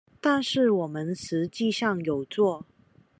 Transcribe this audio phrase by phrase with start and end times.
[0.19, 2.65] 但是我們實際上有做